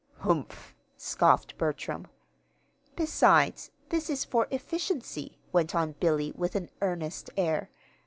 [0.21, 2.07] "Humph!" scoffed Bertram.
[2.95, 7.69] "Besides, this is for efficiency," went on Billy, with an earnest air.